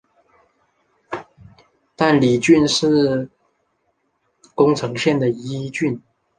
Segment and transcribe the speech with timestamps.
[1.95, 3.29] 亘理郡是
[4.55, 6.01] 宫城县的一郡。